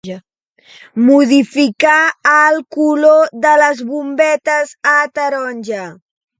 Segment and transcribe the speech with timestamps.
[1.09, 1.99] Modificar
[2.33, 5.89] el color de les bombetes a taronja.